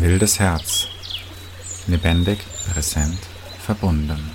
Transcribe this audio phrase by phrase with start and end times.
[0.00, 0.88] Wildes Herz.
[1.86, 2.38] Lebendig,
[2.72, 3.18] präsent,
[3.58, 4.30] verbunden.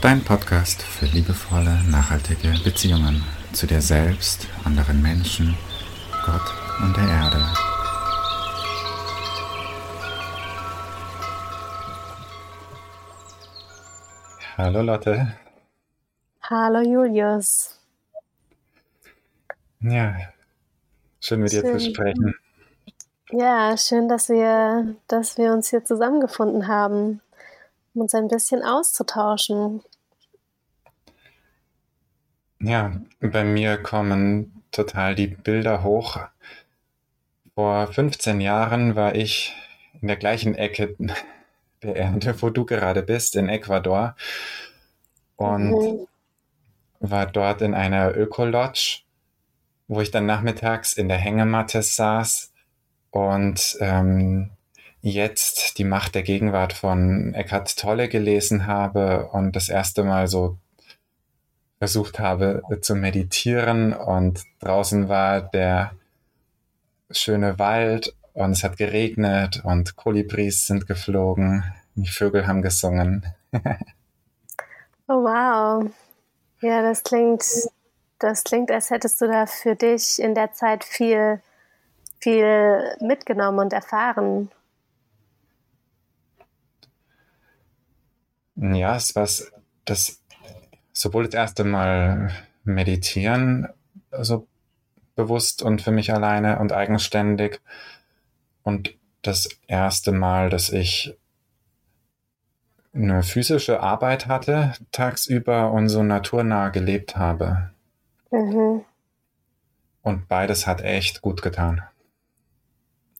[0.00, 5.58] Dein Podcast für liebevolle, nachhaltige Beziehungen zu dir selbst, anderen Menschen,
[6.24, 7.44] Gott und der Erde.
[14.56, 15.34] Hallo Lotte.
[16.44, 17.78] Hallo Julius.
[19.80, 20.16] Ja,
[21.20, 22.34] schön mit dir zu sprechen.
[23.30, 27.20] Ja, schön, dass wir, dass wir uns hier zusammengefunden haben,
[27.94, 29.82] um uns ein bisschen auszutauschen.
[32.60, 36.18] Ja, bei mir kommen total die Bilder hoch.
[37.54, 39.54] Vor 15 Jahren war ich
[40.00, 40.96] in der gleichen Ecke
[41.82, 44.16] der Erde, wo du gerade bist, in Ecuador.
[45.36, 46.08] Und mhm.
[47.00, 49.02] war dort in einer Ökolodge,
[49.86, 52.52] wo ich dann nachmittags in der Hängematte saß
[53.10, 54.50] und ähm,
[55.00, 60.58] jetzt die Macht der Gegenwart von Eckhart Tolle gelesen habe und das erste Mal so
[61.78, 65.92] versucht habe zu meditieren und draußen war der
[67.10, 73.26] schöne Wald und es hat geregnet und Kolibris sind geflogen, die Vögel haben gesungen.
[75.08, 75.90] oh wow.
[76.60, 77.44] Ja, das klingt,
[78.18, 81.40] das klingt, als hättest du da für dich in der Zeit viel
[82.20, 84.50] viel mitgenommen und erfahren.
[88.56, 89.28] Ja, es war
[89.84, 90.20] das
[90.92, 92.30] sowohl das erste Mal
[92.64, 93.68] meditieren,
[94.10, 94.46] also
[95.14, 97.60] bewusst und für mich alleine und eigenständig
[98.62, 101.16] und das erste Mal, dass ich
[102.94, 107.70] eine physische Arbeit hatte tagsüber und so naturnah gelebt habe.
[108.30, 108.84] Mhm.
[110.02, 111.82] Und beides hat echt gut getan.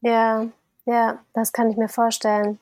[0.01, 0.47] Ja,
[0.85, 2.59] ja, das kann ich mir vorstellen.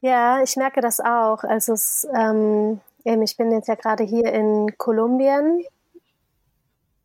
[0.00, 1.44] Ja, ich merke das auch.
[1.44, 5.64] Also es, ähm, eben, ich bin jetzt ja gerade hier in Kolumbien,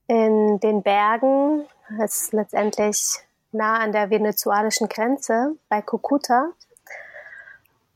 [0.07, 1.65] in den Bergen.
[1.99, 3.19] Es ist letztendlich
[3.51, 6.51] nah an der venezuelischen Grenze bei Cucuta.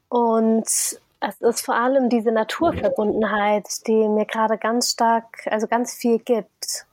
[0.10, 6.20] Und es ist vor allem diese Naturverbundenheit, die mir gerade ganz stark, also ganz viel
[6.20, 6.86] gibt.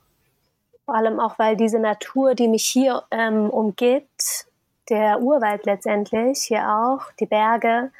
[0.87, 4.47] Vor allem auch, weil diese Natur, die mich hier ähm, umgibt,
[4.87, 7.91] der Urwald letztendlich, hier auch, die Berge,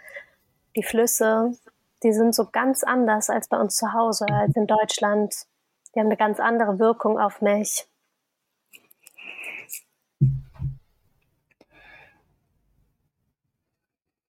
[0.73, 1.51] die Flüsse,
[2.01, 5.35] die sind so ganz anders als bei uns zu Hause, als in Deutschland.
[5.93, 7.89] Die haben eine ganz andere Wirkung auf mich.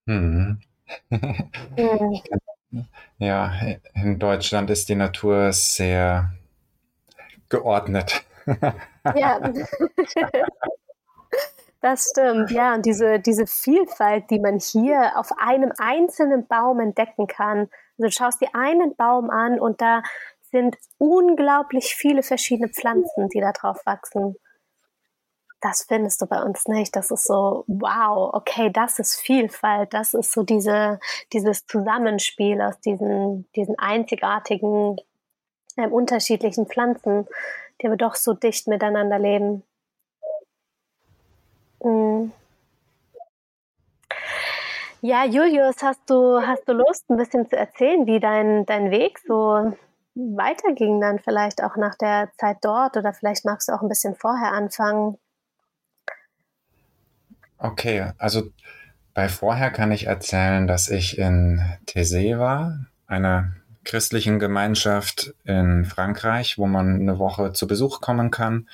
[0.08, 0.58] Hm.
[1.10, 2.22] hm.
[3.18, 3.52] Ja,
[3.94, 6.32] in Deutschland ist die Natur sehr
[7.48, 8.24] geordnet
[9.14, 9.40] ja.
[11.80, 12.74] Das stimmt, ja.
[12.74, 17.70] Und diese, diese Vielfalt, die man hier auf einem einzelnen Baum entdecken kann.
[17.98, 20.02] Also du schaust dir einen Baum an und da
[20.50, 24.36] sind unglaublich viele verschiedene Pflanzen, die da drauf wachsen.
[25.60, 26.94] Das findest du bei uns nicht.
[26.96, 29.92] Das ist so, wow, okay, das ist Vielfalt.
[29.92, 31.00] Das ist so diese,
[31.32, 34.96] dieses Zusammenspiel aus diesen, diesen einzigartigen,
[35.76, 37.26] äh, unterschiedlichen Pflanzen
[37.80, 39.62] die aber doch so dicht miteinander leben.
[41.82, 42.32] Mhm.
[45.00, 49.20] Ja, Julius, hast du, hast du Lust, ein bisschen zu erzählen, wie dein, dein Weg
[49.20, 49.76] so
[50.14, 54.16] weiterging dann vielleicht auch nach der Zeit dort oder vielleicht magst du auch ein bisschen
[54.16, 55.16] vorher anfangen?
[57.58, 58.50] Okay, also
[59.14, 63.52] bei vorher kann ich erzählen, dass ich in Thésée war, einer
[63.88, 68.68] christlichen Gemeinschaft in Frankreich, wo man eine Woche zu Besuch kommen kann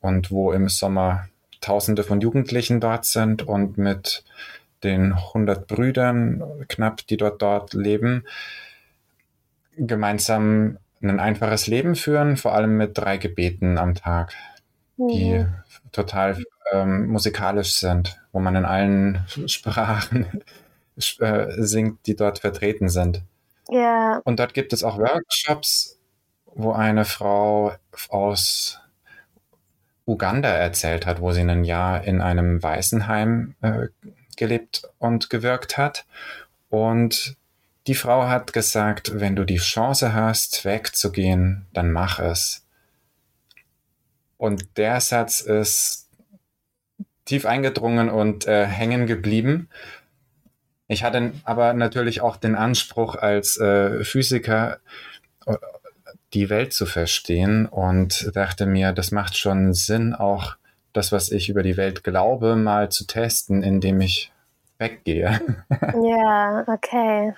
[0.00, 1.28] und wo im Sommer
[1.62, 4.22] Tausende von Jugendlichen dort sind und mit
[4.82, 8.26] den 100 Brüdern knapp, die dort dort leben,
[9.78, 14.34] gemeinsam ein einfaches Leben führen, vor allem mit drei Gebeten am Tag,
[14.98, 15.54] die mhm.
[15.90, 16.36] total
[16.70, 20.26] ähm, musikalisch sind, wo man in allen Sprachen
[21.20, 23.22] äh, singt, die dort vertreten sind.
[23.68, 24.20] Ja.
[24.24, 25.98] Und dort gibt es auch Workshops,
[26.46, 27.72] wo eine Frau
[28.08, 28.80] aus
[30.06, 33.88] Uganda erzählt hat, wo sie ein Jahr in einem Waisenheim äh,
[34.36, 36.04] gelebt und gewirkt hat.
[36.68, 37.36] Und
[37.86, 42.64] die Frau hat gesagt, wenn du die Chance hast, wegzugehen, dann mach es.
[44.36, 46.08] Und der Satz ist
[47.24, 49.68] tief eingedrungen und äh, hängen geblieben.
[50.86, 54.78] Ich hatte aber natürlich auch den Anspruch als äh, Physiker,
[55.46, 55.56] äh,
[56.34, 60.56] die Welt zu verstehen und dachte mir, das macht schon Sinn, auch
[60.92, 64.32] das, was ich über die Welt glaube, mal zu testen, indem ich
[64.78, 65.40] weggehe.
[65.94, 67.34] Ja, okay.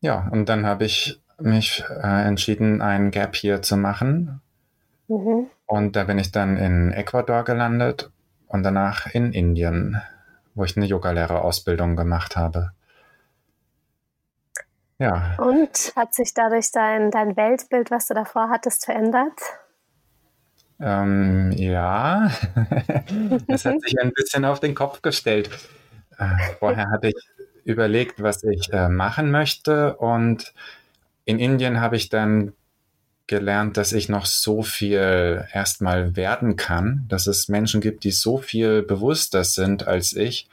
[0.00, 4.40] Ja, und dann habe ich mich äh, entschieden, ein Gap hier zu machen.
[5.08, 5.46] Mhm.
[5.66, 8.10] Und da bin ich dann in Ecuador gelandet
[8.48, 10.00] und danach in Indien,
[10.54, 12.72] wo ich eine Yogalehrerausbildung gemacht habe.
[14.98, 15.34] Ja.
[15.38, 19.40] Und hat sich dadurch dein, dein Weltbild, was du davor hattest, verändert?
[20.78, 22.30] Ähm, ja,
[23.48, 25.50] es hat sich ein bisschen auf den Kopf gestellt.
[26.18, 27.16] Äh, vorher hatte ich
[27.64, 30.52] überlegt, was ich äh, machen möchte und
[31.24, 32.52] in Indien habe ich dann
[33.26, 38.38] gelernt, dass ich noch so viel erstmal werden kann, dass es Menschen gibt, die so
[38.38, 40.48] viel bewusster sind als ich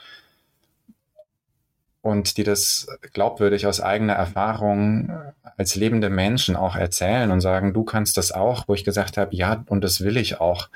[2.02, 5.12] und die das glaubwürdig aus eigener Erfahrung
[5.58, 9.36] als lebende Menschen auch erzählen und sagen, du kannst das auch, wo ich gesagt habe,
[9.36, 10.70] ja, und das will ich auch.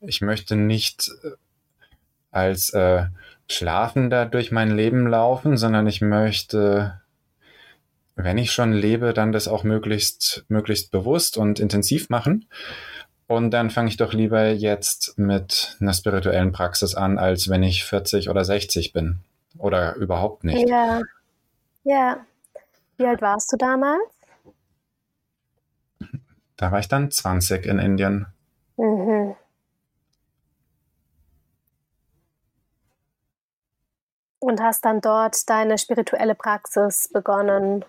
[0.00, 1.30] Ich möchte nicht äh,
[2.32, 3.06] als äh,
[3.48, 7.00] Schlafender durch mein Leben laufen, sondern ich möchte,
[8.20, 12.48] wenn ich schon lebe, dann das auch möglichst, möglichst bewusst und intensiv machen.
[13.28, 17.84] Und dann fange ich doch lieber jetzt mit einer spirituellen Praxis an, als wenn ich
[17.84, 19.20] 40 oder 60 bin.
[19.56, 20.68] Oder überhaupt nicht.
[20.68, 21.00] Ja.
[21.84, 22.26] Ja.
[22.96, 24.02] Wie alt warst du damals?
[26.56, 28.26] Da war ich dann 20 in Indien.
[28.76, 29.36] Mhm.
[34.40, 37.84] Und hast dann dort deine spirituelle Praxis begonnen.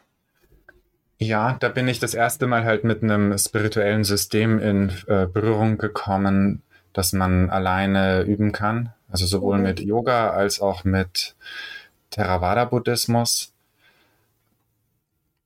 [1.22, 5.78] Ja, da bin ich das erste Mal halt mit einem spirituellen System in äh, Berührung
[5.78, 6.64] gekommen,
[6.94, 8.94] dass man alleine üben kann.
[9.12, 9.64] Also sowohl mhm.
[9.64, 11.36] mit Yoga als auch mit
[12.12, 13.52] Theravada-Buddhismus.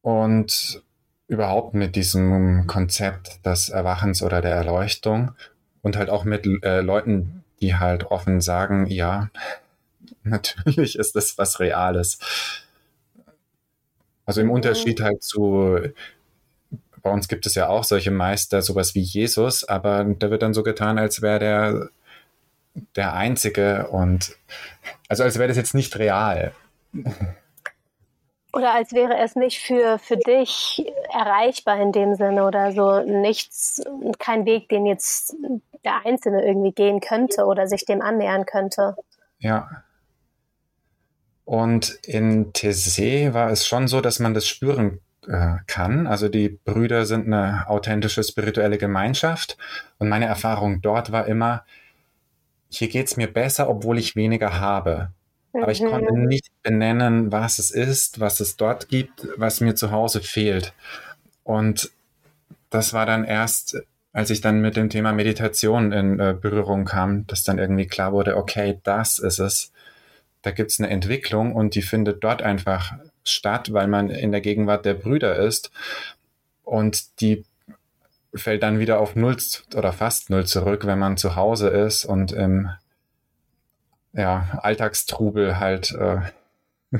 [0.03, 0.83] Und
[1.27, 5.31] überhaupt mit diesem Konzept des Erwachens oder der Erleuchtung
[5.81, 9.29] und halt auch mit äh, Leuten, die halt offen sagen, ja,
[10.23, 12.19] natürlich ist das was Reales.
[14.25, 15.79] Also im Unterschied halt zu,
[17.01, 20.53] bei uns gibt es ja auch solche Meister, sowas wie Jesus, aber da wird dann
[20.53, 21.89] so getan, als wäre der
[22.95, 24.35] der Einzige und
[25.09, 26.53] also als wäre das jetzt nicht real.
[28.51, 33.81] Oder als wäre es nicht für, für dich erreichbar in dem Sinne oder so nichts,
[34.19, 35.35] kein Weg, den jetzt
[35.83, 38.95] der Einzelne irgendwie gehen könnte oder sich dem annähern könnte.
[39.39, 39.83] Ja.
[41.45, 46.07] Und in Tese war es schon so, dass man das spüren äh, kann.
[46.07, 49.57] Also die Brüder sind eine authentische spirituelle Gemeinschaft.
[49.97, 51.65] Und meine Erfahrung dort war immer,
[52.69, 55.11] hier geht es mir besser, obwohl ich weniger habe.
[55.53, 56.25] Aber ich konnte mhm.
[56.25, 60.73] nicht benennen, was es ist, was es dort gibt, was mir zu Hause fehlt.
[61.43, 61.91] Und
[62.71, 63.77] das war dann erst,
[64.13, 68.13] als ich dann mit dem Thema Meditation in äh, Berührung kam, dass dann irgendwie klar
[68.13, 69.72] wurde, okay, das ist es.
[70.43, 72.93] Da gibt es eine Entwicklung und die findet dort einfach
[73.23, 75.71] statt, weil man in der Gegenwart der Brüder ist.
[76.63, 77.43] Und die
[78.35, 79.37] fällt dann wieder auf Null
[79.75, 82.69] oder fast Null zurück, wenn man zu Hause ist und im
[84.13, 85.91] ja, Alltagstrubel halt.
[85.91, 86.21] Äh,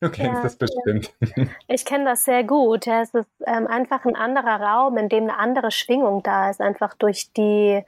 [0.00, 1.12] du kennst ja, das bestimmt.
[1.20, 1.46] Ja.
[1.68, 2.86] Ich kenne das sehr gut.
[2.86, 6.60] Ja, es ist ähm, einfach ein anderer Raum, in dem eine andere Schwingung da ist,
[6.60, 7.82] einfach durch die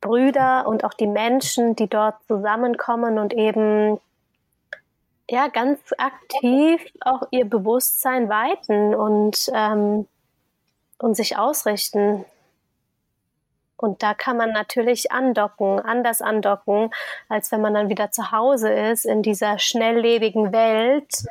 [0.00, 4.00] Brüder und auch die Menschen, die dort zusammenkommen und eben
[5.30, 10.06] ja ganz aktiv auch ihr Bewusstsein weiten und ähm,
[10.98, 12.24] und sich ausrichten.
[13.76, 16.90] Und da kann man natürlich andocken, anders andocken,
[17.28, 21.24] als wenn man dann wieder zu Hause ist in dieser schnelllebigen Welt,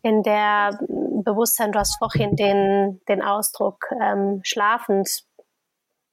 [0.00, 5.24] in der Bewusstsein, du hast vorhin den, den Ausdruck ähm, schlafend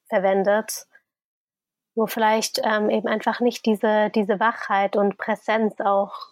[0.10, 0.88] verwendet,
[1.95, 6.31] wo vielleicht ähm, eben einfach nicht diese, diese Wachheit und Präsenz auch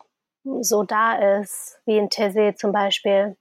[0.62, 3.36] so da ist, wie in Tese zum Beispiel.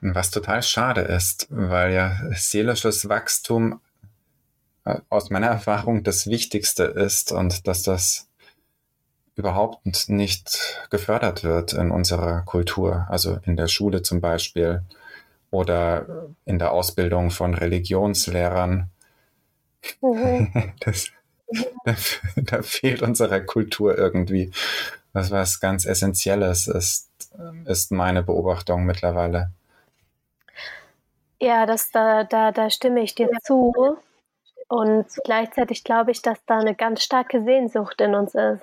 [0.00, 3.80] Was total schade ist, weil ja seelisches Wachstum
[4.84, 8.28] äh, aus meiner Erfahrung das Wichtigste ist und dass das
[9.34, 14.82] überhaupt nicht gefördert wird in unserer Kultur, also in der Schule zum Beispiel
[15.50, 18.90] oder in der Ausbildung von Religionslehrern.
[20.00, 20.72] Mhm.
[20.80, 21.10] Das,
[21.84, 21.94] da,
[22.36, 24.52] da, fehlt unserer Kultur irgendwie
[25.14, 27.10] was was ganz Essentielles ist,
[27.64, 29.50] ist meine Beobachtung mittlerweile.
[31.40, 33.96] Ja, das, da, da, da stimme ich dir zu.
[34.68, 38.62] Und gleichzeitig glaube ich, dass da eine ganz starke Sehnsucht in uns ist.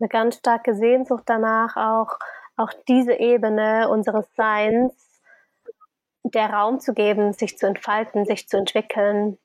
[0.00, 2.18] eine ganz starke Sehnsucht danach, auch,
[2.56, 4.92] auch diese Ebene unseres Seins
[6.34, 9.38] der Raum zu geben, sich zu entfalten, sich zu entwickeln.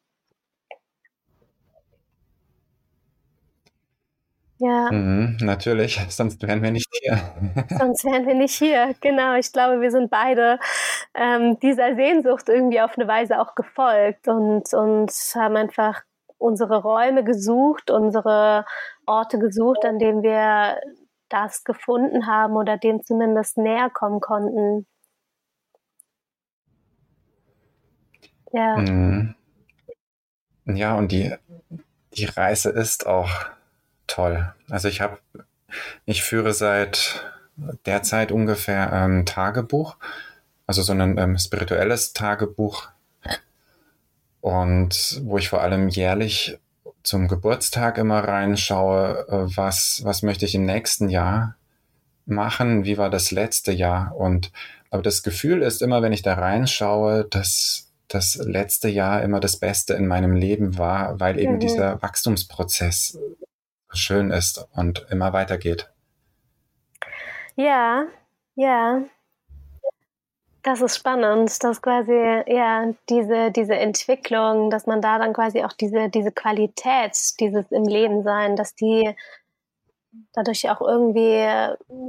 [4.60, 4.92] Ja.
[4.92, 7.18] Mhm, natürlich, sonst wären wir nicht hier.
[7.80, 9.36] sonst wären wir nicht hier, genau.
[9.36, 10.60] Ich glaube, wir sind beide
[11.14, 16.02] ähm, dieser Sehnsucht irgendwie auf eine Weise auch gefolgt und, und haben einfach
[16.38, 18.66] unsere Räume gesucht, unsere
[19.06, 20.78] Orte gesucht, an denen wir
[21.30, 24.88] das gefunden haben oder dem zumindest näher kommen konnten.
[28.52, 28.78] Ja.
[28.78, 29.36] Mhm.
[30.66, 31.34] Ja, und die,
[32.14, 33.30] die Reise ist auch
[34.08, 34.54] toll.
[34.70, 35.20] Also ich habe,
[36.06, 37.24] ich führe seit
[37.86, 39.98] derzeit ungefähr ein Tagebuch,
[40.68, 42.90] also so ein ähm, spirituelles Tagebuch
[44.42, 46.58] und wo ich vor allem jährlich
[47.04, 51.56] zum Geburtstag immer reinschaue, äh, was, was möchte ich im nächsten Jahr
[52.26, 54.52] machen, wie war das letzte Jahr und
[54.92, 59.58] aber das Gefühl ist immer, wenn ich da reinschaue, dass das letzte Jahr immer das
[59.58, 61.60] Beste in meinem Leben war, weil eben mhm.
[61.60, 63.18] dieser Wachstumsprozess
[63.92, 65.90] schön ist und immer weitergeht.
[67.56, 68.06] Ja,
[68.56, 69.04] ja.
[70.62, 75.74] Das ist spannend, dass quasi ja diese, diese Entwicklung, dass man da dann quasi auch
[75.74, 79.16] diese, diese Qualität, dieses im Leben sein, dass die
[80.34, 81.48] dadurch auch irgendwie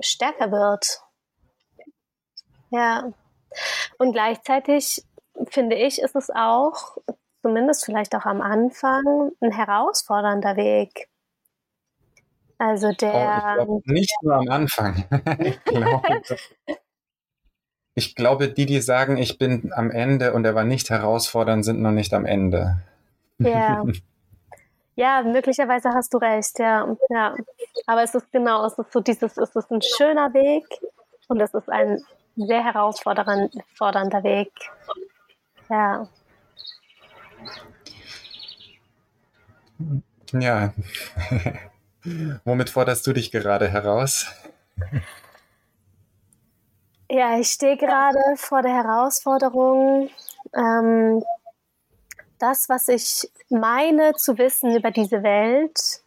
[0.01, 1.03] stärker wird.
[2.71, 3.13] Ja.
[3.99, 5.05] Und gleichzeitig
[5.49, 6.99] finde ich, ist es auch,
[7.43, 11.09] zumindest vielleicht auch am Anfang, ein herausfordernder Weg.
[12.59, 13.57] Also der.
[13.59, 15.05] Oh, glaub, nicht nur am Anfang.
[15.39, 16.23] ich, glaube,
[17.95, 21.81] ich glaube, die, die sagen, ich bin am Ende und er war nicht herausfordernd, sind
[21.81, 22.83] noch nicht am Ende.
[23.39, 23.85] Ja.
[24.97, 26.95] Ja, möglicherweise hast du recht, ja.
[27.09, 27.35] ja.
[27.87, 30.67] Aber es ist genau, es ist so dieses, es ist ein schöner Weg
[31.29, 32.05] und es ist ein
[32.37, 34.53] sehr herausfordernder Weg.
[35.71, 36.09] Ja.
[40.33, 40.73] Ja.
[42.45, 44.27] Womit forderst du dich gerade heraus?
[47.09, 50.11] Ja, ich stehe gerade vor der Herausforderung,
[50.55, 51.23] ähm,
[52.39, 56.03] das, was ich meine zu wissen über diese Welt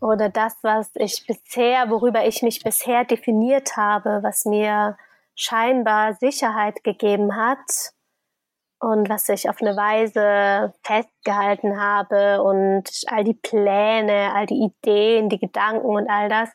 [0.00, 4.98] oder das, was ich bisher, worüber ich mich bisher definiert habe, was mir
[5.34, 7.92] scheinbar Sicherheit gegeben hat,
[8.84, 15.30] und was ich auf eine Weise festgehalten habe und all die Pläne, all die Ideen,
[15.30, 16.50] die Gedanken und all das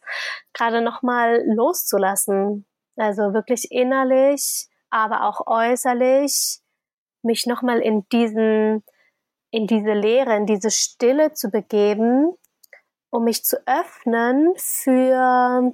[0.53, 2.67] gerade nochmal loszulassen.
[2.97, 6.59] Also wirklich innerlich, aber auch äußerlich
[7.23, 8.83] mich nochmal in diesen,
[9.49, 12.31] in diese Leere, in diese Stille zu begeben,
[13.09, 15.73] um mich zu öffnen für,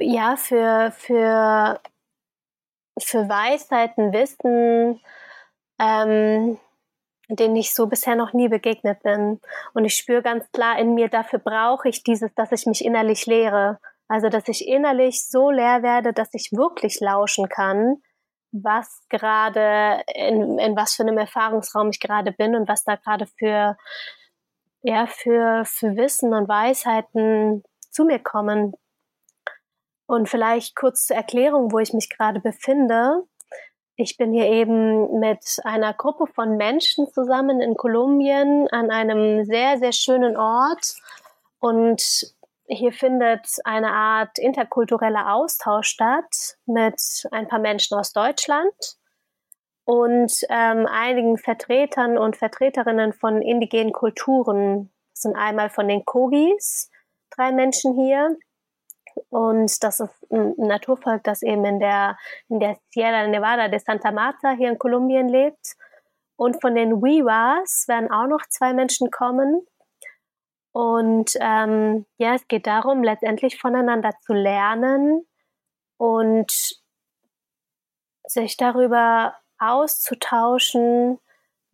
[0.00, 1.80] ja, für, für
[2.98, 5.00] für Weisheiten, Wissen,
[5.80, 6.58] ähm,
[7.28, 9.40] denen ich so bisher noch nie begegnet bin.
[9.72, 13.26] Und ich spüre ganz klar in mir, dafür brauche ich dieses, dass ich mich innerlich
[13.26, 13.78] lehre.
[14.08, 18.02] Also, dass ich innerlich so leer werde, dass ich wirklich lauschen kann,
[18.52, 23.26] was gerade, in, in was für einem Erfahrungsraum ich gerade bin und was da gerade
[23.38, 23.76] für,
[24.82, 28.74] ja, für, für Wissen und Weisheiten zu mir kommen.
[30.06, 33.24] Und vielleicht kurz zur Erklärung, wo ich mich gerade befinde.
[33.96, 39.78] Ich bin hier eben mit einer Gruppe von Menschen zusammen in Kolumbien an einem sehr,
[39.78, 40.96] sehr schönen Ort.
[41.60, 42.34] Und
[42.66, 48.96] hier findet eine Art interkultureller Austausch statt mit ein paar Menschen aus Deutschland
[49.84, 54.90] und ähm, einigen Vertretern und Vertreterinnen von indigenen Kulturen.
[55.12, 56.90] Das sind einmal von den Kogis,
[57.30, 58.36] drei Menschen hier,
[59.30, 62.16] und das ist ein Naturvolk, das eben in der,
[62.48, 65.74] in der Sierra Nevada de Santa Marta hier in Kolumbien lebt.
[66.36, 69.66] Und von den Wiwas werden auch noch zwei Menschen kommen.
[70.72, 75.24] Und ähm, ja, es geht darum, letztendlich voneinander zu lernen
[75.98, 76.50] und
[78.26, 81.20] sich darüber auszutauschen,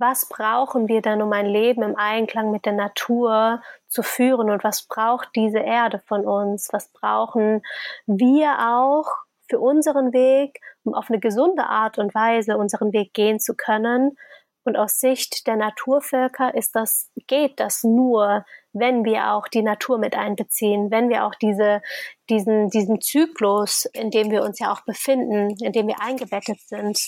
[0.00, 4.64] was brauchen wir dann, um ein Leben im Einklang mit der Natur zu führen und
[4.64, 7.62] was braucht diese Erde von uns, was brauchen
[8.06, 9.06] wir auch
[9.48, 14.16] für unseren Weg, um auf eine gesunde Art und Weise unseren Weg gehen zu können.
[14.64, 19.98] Und aus Sicht der Naturvölker ist das, geht das nur, wenn wir auch die Natur
[19.98, 21.82] mit einbeziehen, wenn wir auch diese,
[22.28, 27.00] diesen, diesen Zyklus, in dem wir uns ja auch befinden, in dem wir eingebettet sind,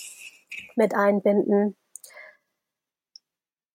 [0.76, 1.76] mit einbinden.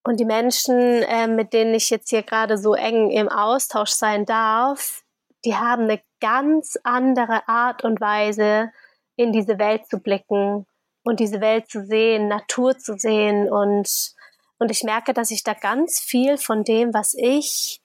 [0.08, 4.26] Und die Menschen, äh, mit denen ich jetzt hier gerade so eng im Austausch sein
[4.26, 5.04] darf,
[5.44, 8.72] die haben eine ganz andere Art und Weise,
[9.18, 10.66] in diese Welt zu blicken
[11.04, 13.52] und diese Welt zu sehen, Natur zu sehen.
[13.52, 14.14] Und,
[14.60, 17.82] und ich merke, dass ich da ganz viel von dem, was ich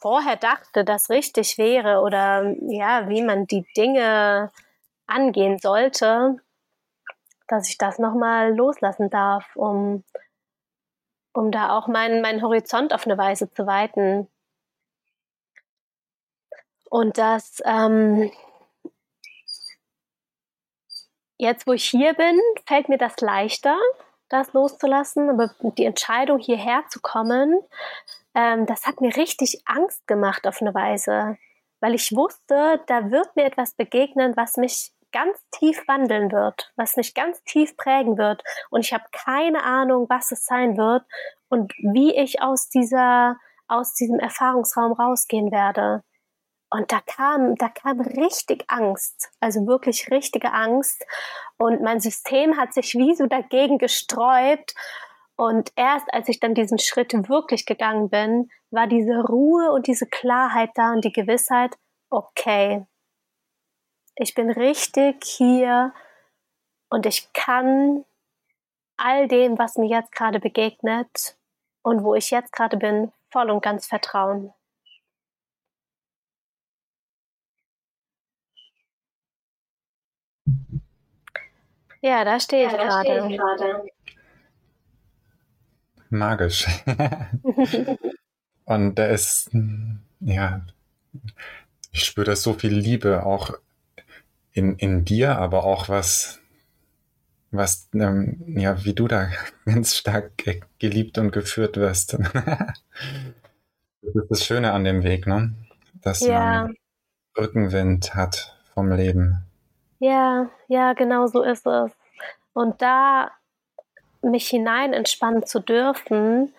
[0.00, 4.50] vorher dachte, das richtig wäre oder ja, wie man die Dinge
[5.06, 6.36] angehen sollte,
[7.48, 10.04] dass ich das nochmal loslassen darf, um,
[11.38, 14.28] um da auch meinen, meinen Horizont auf eine Weise zu weiten.
[16.90, 18.32] Und das, ähm,
[21.36, 23.76] jetzt wo ich hier bin, fällt mir das leichter,
[24.28, 27.60] das loszulassen, aber die Entscheidung hierher zu kommen,
[28.34, 31.38] ähm, das hat mir richtig Angst gemacht auf eine Weise,
[31.80, 36.96] weil ich wusste, da wird mir etwas begegnen, was mich ganz tief wandeln wird, was
[36.96, 38.42] mich ganz tief prägen wird.
[38.70, 41.04] Und ich habe keine Ahnung, was es sein wird
[41.48, 43.36] und wie ich aus dieser,
[43.66, 46.02] aus diesem Erfahrungsraum rausgehen werde.
[46.70, 51.02] Und da kam, da kam richtig Angst, also wirklich richtige Angst.
[51.56, 54.74] Und mein System hat sich wie so dagegen gesträubt.
[55.36, 60.06] Und erst als ich dann diesen Schritt wirklich gegangen bin, war diese Ruhe und diese
[60.06, 61.76] Klarheit da und die Gewissheit,
[62.10, 62.84] okay,
[64.20, 65.94] ich bin richtig hier
[66.90, 68.04] und ich kann
[68.96, 71.36] all dem, was mir jetzt gerade begegnet
[71.82, 74.52] und wo ich jetzt gerade bin, voll und ganz vertrauen.
[82.00, 83.86] Ja, da stehe ich ja, gerade.
[86.10, 86.66] Magisch.
[88.64, 89.50] und da ist,
[90.20, 90.62] ja,
[91.92, 93.58] ich spüre da so viel Liebe auch
[94.58, 96.40] in, in dir, aber auch was,
[97.52, 99.28] was, ähm, ja, wie du da
[99.64, 100.32] ganz stark
[100.78, 102.14] geliebt und geführt wirst.
[102.42, 105.54] das ist das Schöne an dem Weg, ne?
[106.02, 106.64] Dass ja.
[106.64, 106.74] man
[107.36, 109.44] Rückenwind hat vom Leben.
[110.00, 111.92] Ja, ja, genau so ist es.
[112.52, 113.30] Und da
[114.22, 116.52] mich hinein entspannen zu dürfen,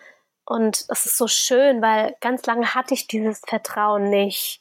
[0.46, 4.60] und es ist so schön, weil ganz lange hatte ich dieses Vertrauen nicht,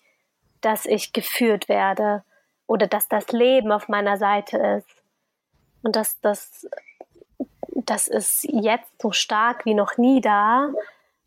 [0.62, 2.24] dass ich geführt werde
[2.70, 5.04] oder dass das Leben auf meiner Seite ist.
[5.82, 6.70] Und dass das,
[7.68, 10.70] das ist jetzt so stark wie noch nie da.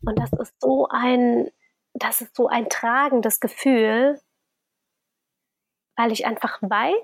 [0.05, 1.51] Und das ist so ein,
[1.93, 4.21] das ist so ein tragendes Gefühl,
[5.97, 6.95] weil ich einfach weiß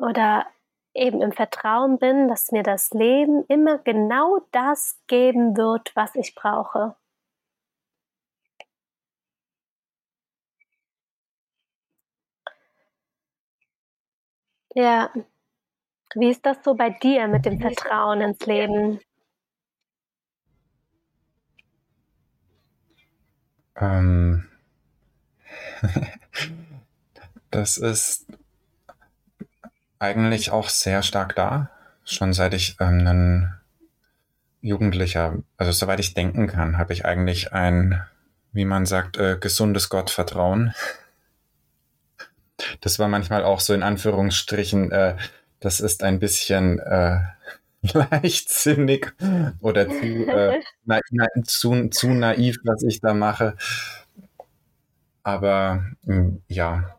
[0.00, 0.46] oder
[0.94, 6.36] eben im Vertrauen bin, dass mir das Leben immer genau das geben wird, was ich
[6.36, 6.94] brauche.
[14.74, 15.10] Ja.
[16.14, 19.00] Wie ist das so bei dir mit dem Vertrauen ins Leben?
[23.76, 24.48] Ähm,
[27.50, 28.26] das ist
[29.98, 31.70] eigentlich auch sehr stark da,
[32.04, 33.60] schon seit ich ähm, ein
[34.60, 38.02] Jugendlicher, also soweit ich denken kann, habe ich eigentlich ein,
[38.52, 40.74] wie man sagt, äh, gesundes Gottvertrauen.
[42.80, 45.16] Das war manchmal auch so in Anführungsstrichen, äh,
[45.60, 47.20] das ist ein bisschen äh,
[47.82, 49.12] leichtsinnig
[49.60, 53.56] oder zu, äh, na, na, zu, zu naiv, was ich da mache.
[55.22, 56.96] Aber mm, ja,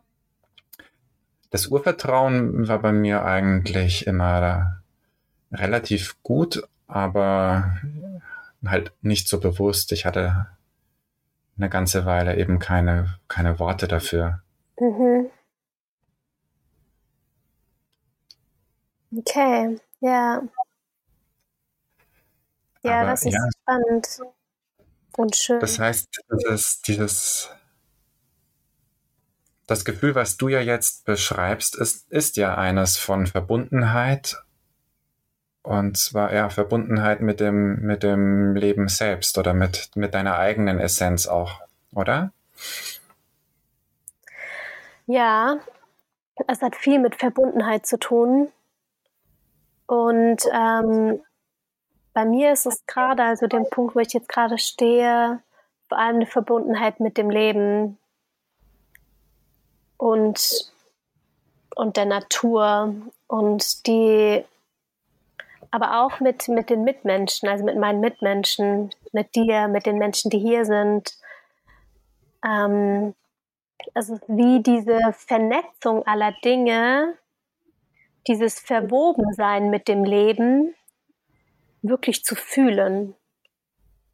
[1.50, 4.82] das Urvertrauen war bei mir eigentlich immer
[5.52, 7.78] relativ gut, aber
[8.66, 9.92] halt nicht so bewusst.
[9.92, 10.46] Ich hatte
[11.56, 14.40] eine ganze Weile eben keine, keine Worte dafür.
[14.80, 15.30] Mhm.
[19.16, 20.42] Okay, ja.
[22.82, 24.20] Ja, Aber, das ist ja, spannend
[25.16, 25.60] und schön.
[25.60, 27.50] Das heißt, dieses, dieses,
[29.66, 34.44] das Gefühl, was du ja jetzt beschreibst, ist, ist ja eines von Verbundenheit
[35.64, 40.78] und zwar ja Verbundenheit mit dem, mit dem Leben selbst oder mit, mit deiner eigenen
[40.78, 41.62] Essenz auch,
[41.94, 42.32] oder?
[45.06, 45.58] Ja,
[46.48, 48.52] es hat viel mit Verbundenheit zu tun.
[49.86, 51.20] Und ähm,
[52.12, 55.42] bei mir ist es gerade, also dem Punkt, wo ich jetzt gerade stehe,
[55.88, 57.98] vor allem eine Verbundenheit mit dem Leben
[59.96, 60.72] und,
[61.74, 62.94] und der Natur
[63.26, 64.44] und die,
[65.70, 70.30] aber auch mit, mit den Mitmenschen, also mit meinen Mitmenschen, mit dir, mit den Menschen,
[70.30, 71.16] die hier sind.
[72.44, 73.14] Ähm,
[73.92, 77.14] also wie diese Vernetzung aller Dinge
[78.26, 80.74] dieses Verwobensein mit dem Leben
[81.82, 83.14] wirklich zu fühlen.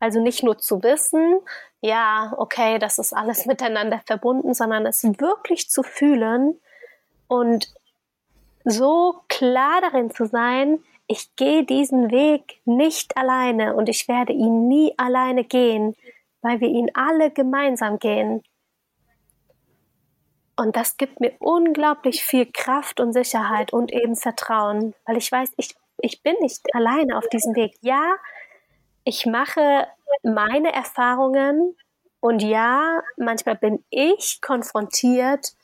[0.00, 1.40] Also nicht nur zu wissen,
[1.80, 6.58] ja, okay, das ist alles miteinander verbunden, sondern es wirklich zu fühlen
[7.28, 7.72] und
[8.64, 14.68] so klar darin zu sein, ich gehe diesen Weg nicht alleine und ich werde ihn
[14.68, 15.96] nie alleine gehen,
[16.40, 18.42] weil wir ihn alle gemeinsam gehen.
[20.60, 25.54] Und das gibt mir unglaublich viel Kraft und Sicherheit und eben Vertrauen, weil ich weiß,
[25.56, 27.78] ich, ich bin nicht alleine auf diesem Weg.
[27.80, 28.16] Ja,
[29.04, 29.86] ich mache
[30.22, 31.74] meine Erfahrungen
[32.20, 35.54] und ja, manchmal bin ich konfrontiert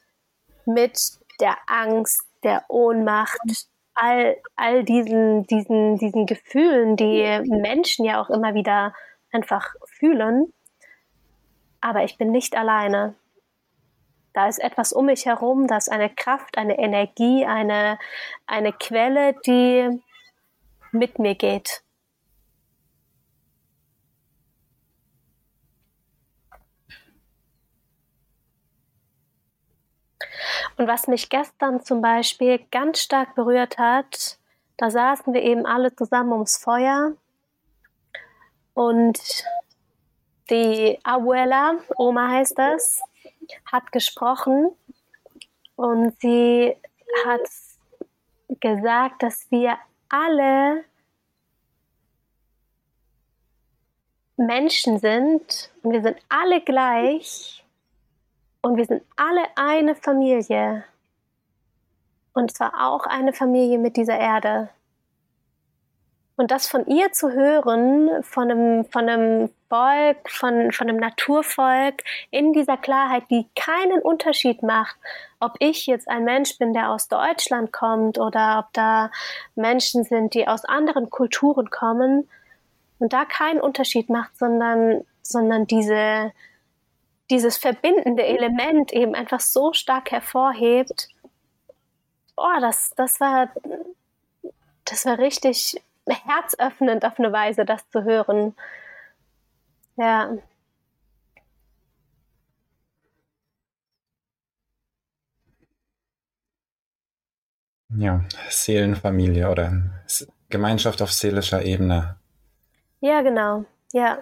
[0.64, 0.98] mit
[1.40, 8.54] der Angst, der Ohnmacht, all, all diesen, diesen, diesen Gefühlen, die Menschen ja auch immer
[8.54, 8.94] wieder
[9.30, 10.54] einfach fühlen.
[11.82, 13.14] Aber ich bin nicht alleine.
[14.36, 17.98] Da ist etwas um mich herum, da ist eine Kraft, eine Energie, eine,
[18.46, 19.98] eine Quelle, die
[20.92, 21.82] mit mir geht.
[30.76, 34.36] Und was mich gestern zum Beispiel ganz stark berührt hat,
[34.76, 37.14] da saßen wir eben alle zusammen ums Feuer
[38.74, 39.18] und
[40.50, 43.00] die Abuela, Oma heißt das,
[43.70, 44.70] hat gesprochen
[45.76, 46.76] und sie
[47.24, 47.40] hat
[48.60, 49.78] gesagt, dass wir
[50.08, 50.84] alle
[54.36, 57.64] Menschen sind und wir sind alle gleich
[58.62, 60.84] und wir sind alle eine Familie.
[62.32, 64.68] Und zwar auch eine Familie mit dieser Erde.
[66.36, 72.02] Und das von ihr zu hören, von einem, von einem Volk, von, von einem Naturvolk,
[72.30, 74.96] in dieser Klarheit, die keinen Unterschied macht,
[75.40, 79.10] ob ich jetzt ein Mensch bin, der aus Deutschland kommt oder ob da
[79.54, 82.28] Menschen sind, die aus anderen Kulturen kommen
[82.98, 86.32] und da keinen Unterschied macht, sondern, sondern diese,
[87.30, 91.08] dieses verbindende Element eben einfach so stark hervorhebt.
[92.36, 93.48] Oh, das, das war,
[94.84, 98.54] das war richtig herzöffnend auf eine Weise, das zu hören.
[99.96, 100.36] Ja.
[107.96, 109.72] Ja, Seelenfamilie oder
[110.48, 112.16] Gemeinschaft auf seelischer Ebene.
[113.00, 113.64] Ja, genau.
[113.92, 114.18] Ja.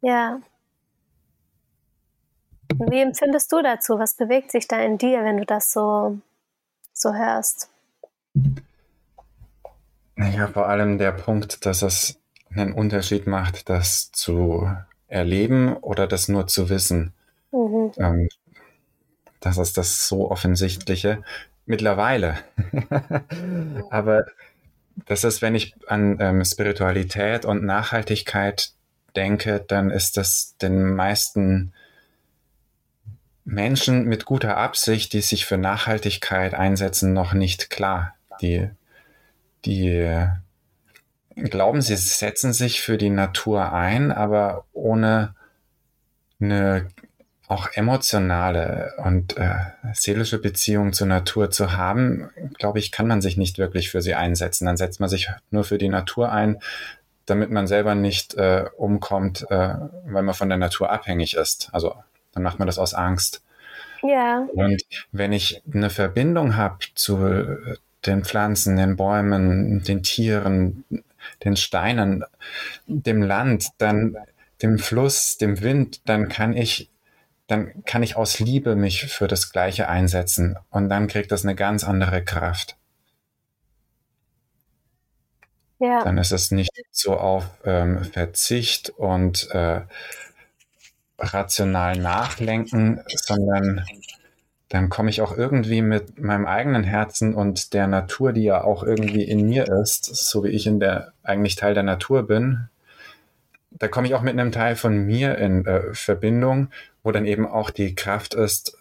[0.00, 0.40] Ja.
[2.78, 3.98] Wie empfindest du dazu?
[3.98, 6.18] Was bewegt sich da in dir, wenn du das so,
[6.92, 7.68] so hörst?
[10.16, 14.70] Ja, vor allem der Punkt, dass es einen Unterschied macht, das zu
[15.08, 17.12] erleben oder das nur zu wissen.
[17.52, 17.92] Mhm.
[17.98, 18.28] Ähm,
[19.40, 21.22] das ist das so offensichtliche
[21.66, 22.38] mittlerweile.
[23.90, 24.24] Aber
[25.06, 28.70] das ist, wenn ich an ähm, Spiritualität und Nachhaltigkeit
[29.16, 31.72] denke, dann ist das den meisten
[33.44, 38.14] Menschen mit guter Absicht, die sich für Nachhaltigkeit einsetzen, noch nicht klar.
[38.40, 38.70] Die
[39.64, 40.28] die
[41.34, 45.34] glauben, sie setzen sich für die Natur ein, aber ohne
[46.40, 46.88] eine
[47.46, 49.54] auch emotionale und äh,
[49.92, 54.14] seelische Beziehung zur Natur zu haben, glaube ich, kann man sich nicht wirklich für sie
[54.14, 54.64] einsetzen.
[54.64, 56.58] Dann setzt man sich nur für die Natur ein,
[57.26, 59.74] damit man selber nicht äh, umkommt, äh,
[60.06, 61.68] weil man von der Natur abhängig ist.
[61.72, 61.94] Also
[62.32, 63.42] dann macht man das aus Angst.
[64.02, 64.46] Ja.
[64.52, 67.18] Und wenn ich eine Verbindung habe zu
[68.06, 70.84] den Pflanzen, den Bäumen, den Tieren,
[71.44, 72.24] den Steinen,
[72.86, 74.16] dem Land, dann
[74.62, 76.90] dem Fluss, dem Wind, dann kann ich
[77.46, 81.54] dann kann ich aus Liebe mich für das Gleiche einsetzen und dann kriegt das eine
[81.54, 82.76] ganz andere Kraft.
[85.78, 86.02] Ja.
[86.02, 89.82] Dann ist es nicht so auf ähm, Verzicht und äh,
[91.18, 93.84] rational nachlenken, sondern
[94.68, 98.82] dann komme ich auch irgendwie mit meinem eigenen Herzen und der Natur, die ja auch
[98.82, 102.68] irgendwie in mir ist, so wie ich in der eigentlich Teil der Natur bin,
[103.70, 106.68] da komme ich auch mit einem Teil von mir in äh, Verbindung,
[107.02, 108.78] wo dann eben auch die Kraft ist,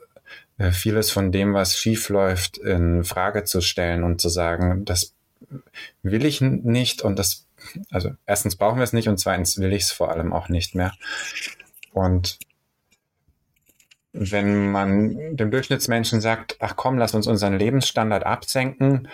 [0.58, 5.13] äh, vieles von dem, was schief läuft, in Frage zu stellen und zu sagen, das
[6.04, 7.48] will ich nicht und das,
[7.91, 10.76] also erstens brauchen wir es nicht und zweitens will ich es vor allem auch nicht
[10.76, 10.93] mehr.
[11.91, 12.39] Und
[14.13, 19.08] wenn man dem Durchschnittsmenschen sagt, ach komm, lass uns unseren Lebensstandard absenken,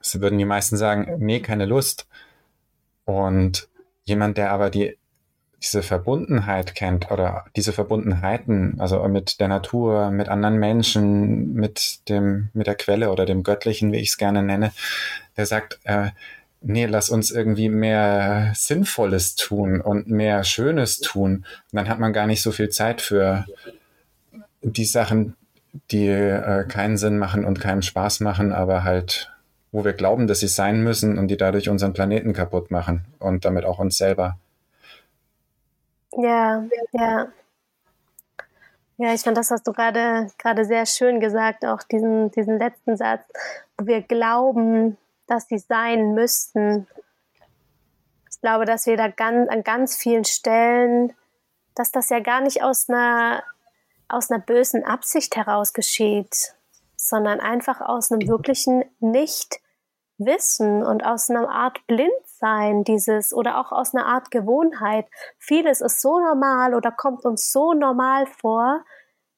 [0.00, 2.08] so würden die meisten sagen, nee, keine Lust.
[3.04, 3.68] Und
[4.04, 4.98] jemand, der aber die,
[5.62, 12.48] diese Verbundenheit kennt oder diese Verbundenheiten, also mit der Natur, mit anderen Menschen, mit dem,
[12.52, 14.72] mit der Quelle oder dem Göttlichen, wie ich es gerne nenne,
[15.36, 16.10] der sagt, äh,
[16.60, 21.44] nee, lass uns irgendwie mehr Sinnvolles tun und mehr Schönes tun.
[21.70, 23.46] Und dann hat man gar nicht so viel Zeit für
[24.62, 25.36] die Sachen,
[25.90, 29.32] die äh, keinen Sinn machen und keinen Spaß machen, aber halt,
[29.70, 33.44] wo wir glauben, dass sie sein müssen und die dadurch unseren Planeten kaputt machen und
[33.44, 34.38] damit auch uns selber.
[36.16, 37.28] Ja, ja.
[38.98, 42.96] Ja, ich fand, das hast du gerade gerade sehr schön gesagt, auch diesen, diesen letzten
[42.96, 43.24] Satz,
[43.76, 44.96] wo wir glauben,
[45.26, 46.86] dass sie sein müssten.
[48.30, 51.14] Ich glaube, dass wir da ganz, an ganz vielen Stellen,
[51.74, 53.42] dass das ja gar nicht aus einer,
[54.12, 56.54] aus einer bösen Absicht heraus geschieht,
[56.96, 63.94] sondern einfach aus einem wirklichen Nichtwissen und aus einer Art Blindsein dieses oder auch aus
[63.94, 65.06] einer Art Gewohnheit.
[65.38, 68.84] Vieles ist so normal oder kommt uns so normal vor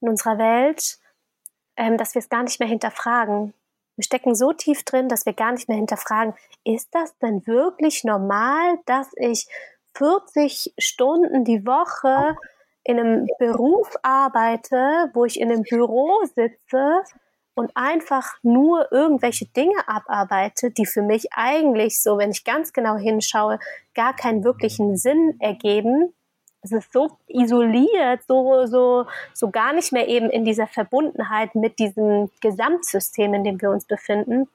[0.01, 0.99] in unserer Welt,
[1.77, 3.55] ähm, dass wir es gar nicht mehr hinterfragen.
[3.97, 6.35] Wir stecken so tief drin, dass wir gar nicht mehr hinterfragen,
[6.65, 9.47] ist das denn wirklich normal, dass ich
[9.95, 12.37] 40 Stunden die Woche
[12.85, 17.03] in einem Beruf arbeite, wo ich in einem Büro sitze
[17.55, 22.97] und einfach nur irgendwelche Dinge abarbeite, die für mich eigentlich so, wenn ich ganz genau
[22.97, 23.59] hinschaue,
[23.95, 26.13] gar keinen wirklichen Sinn ergeben
[26.65, 31.79] es ist so isoliert, so, so, so gar nicht mehr eben in dieser Verbundenheit mit
[31.79, 34.49] diesem Gesamtsystem, in dem wir uns befinden.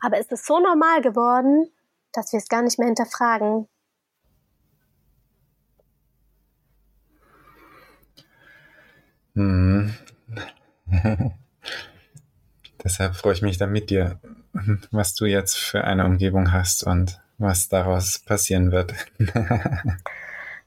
[0.00, 1.70] Aber es ist so normal geworden,
[2.12, 3.66] dass wir es gar nicht mehr hinterfragen.
[9.34, 9.94] Hm.
[12.84, 14.20] Deshalb freue ich mich dann mit dir,
[14.90, 18.94] was du jetzt für eine Umgebung hast und was daraus passieren wird.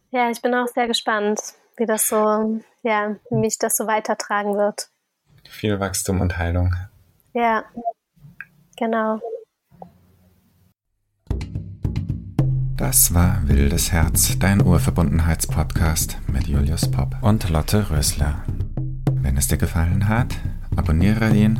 [0.09, 1.39] Ja, ich bin auch sehr gespannt,
[1.75, 4.89] wie das so, ja, wie mich das so weitertragen wird.
[5.49, 6.73] Viel Wachstum und Heilung.
[7.33, 7.65] Ja,
[8.77, 9.19] genau.
[12.77, 18.35] Das war Wildes Herz, dein Urverbundenheitspodcast mit Julius Popp und Lotte Rösler.
[19.11, 20.35] Wenn es dir gefallen hat,
[20.75, 21.59] abonniere ihn,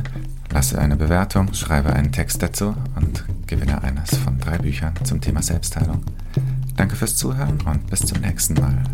[0.52, 5.42] lasse eine Bewertung, schreibe einen Text dazu und gewinne eines von drei Büchern zum Thema
[5.42, 6.04] Selbstheilung.
[6.76, 8.84] Danke fürs Zuhören und bis zum nächsten Mal.